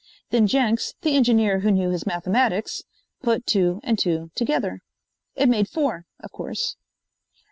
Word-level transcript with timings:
Then 0.31 0.47
Jenks, 0.47 0.95
the 1.03 1.15
engineer 1.15 1.59
who 1.59 1.69
knew 1.69 1.91
his 1.91 2.07
mathematics, 2.07 2.81
put 3.21 3.45
two 3.45 3.79
and 3.83 3.99
two 3.99 4.31
together. 4.33 4.81
It 5.35 5.47
made 5.47 5.67
four, 5.69 6.07
of 6.19 6.31
course. 6.31 6.75